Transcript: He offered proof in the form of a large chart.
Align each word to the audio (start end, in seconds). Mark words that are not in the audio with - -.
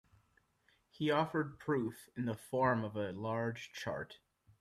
He 0.89 1.11
offered 1.11 1.59
proof 1.59 2.09
in 2.17 2.25
the 2.25 2.33
form 2.35 2.83
of 2.83 2.95
a 2.95 3.11
large 3.11 3.71
chart. 3.71 4.17